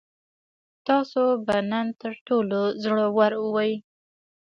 [0.87, 3.73] تاسو به نن تر ټولو زړور وئ.